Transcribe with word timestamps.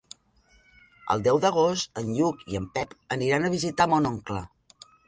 El 1.15 1.21
deu 1.27 1.41
d'agost 1.43 2.01
en 2.03 2.09
Lluc 2.17 2.43
i 2.55 2.59
en 2.63 2.67
Pep 2.79 2.99
aniran 3.19 3.47
a 3.53 3.57
visitar 3.59 3.93
mon 3.95 4.15
oncle. 4.15 4.45